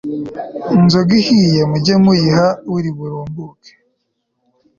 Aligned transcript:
inzoga 0.75 1.11
ihiye, 1.21 1.61
mujye 1.69 1.95
muyiha 2.03 2.47
uri 2.75 2.89
burimbuke 2.97 3.71